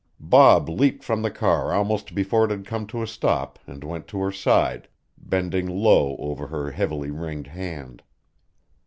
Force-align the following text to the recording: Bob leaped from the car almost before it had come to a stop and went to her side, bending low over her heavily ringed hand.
Bob 0.19 0.67
leaped 0.67 1.03
from 1.03 1.21
the 1.21 1.29
car 1.29 1.71
almost 1.71 2.15
before 2.15 2.45
it 2.45 2.49
had 2.49 2.65
come 2.65 2.87
to 2.87 3.03
a 3.03 3.07
stop 3.07 3.59
and 3.67 3.83
went 3.83 4.07
to 4.07 4.17
her 4.19 4.31
side, 4.31 4.87
bending 5.15 5.67
low 5.67 6.15
over 6.17 6.47
her 6.47 6.71
heavily 6.71 7.11
ringed 7.11 7.45
hand. 7.45 8.01